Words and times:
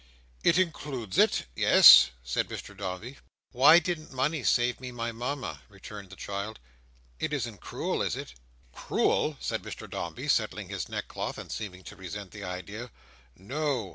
"It 0.43 0.57
includes 0.57 1.19
it: 1.19 1.45
yes," 1.55 2.09
said 2.23 2.49
Mr 2.49 2.75
Dombey. 2.75 3.19
"Why 3.51 3.77
didn't 3.77 4.11
money 4.11 4.43
save 4.43 4.79
me 4.79 4.91
my 4.91 5.11
Mama?" 5.11 5.61
returned 5.69 6.09
the 6.09 6.15
child. 6.15 6.57
"It 7.19 7.31
isn't 7.33 7.61
cruel, 7.61 8.01
is 8.01 8.15
it?" 8.15 8.33
"Cruel!" 8.73 9.37
said 9.39 9.61
Mr 9.61 9.87
Dombey, 9.87 10.27
settling 10.27 10.69
his 10.69 10.89
neckcloth, 10.89 11.37
and 11.37 11.51
seeming 11.51 11.83
to 11.83 11.95
resent 11.95 12.31
the 12.31 12.43
idea. 12.43 12.89
"No. 13.37 13.89